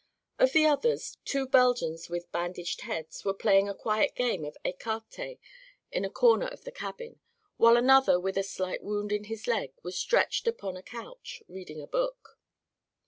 Of 0.39 0.53
the 0.53 0.65
others, 0.65 1.19
two 1.25 1.45
Belgians 1.45 2.09
with 2.09 2.31
bandaged 2.31 2.81
heads 2.81 3.23
were 3.23 3.35
playing 3.35 3.69
a 3.69 3.75
quiet 3.75 4.15
game 4.15 4.43
of 4.45 4.57
écarté 4.65 5.37
in 5.91 6.03
a 6.03 6.09
corner 6.09 6.47
of 6.47 6.63
the 6.63 6.71
cabin, 6.71 7.19
while 7.57 7.77
another 7.77 8.19
with 8.19 8.35
a 8.35 8.41
slight 8.41 8.81
wound 8.81 9.11
in 9.11 9.25
his 9.25 9.45
leg 9.45 9.73
was 9.83 9.95
stretched 9.99 10.47
upon 10.47 10.75
a 10.75 10.81
couch, 10.81 11.43
reading 11.47 11.79
a 11.79 11.85
book. 11.85 12.39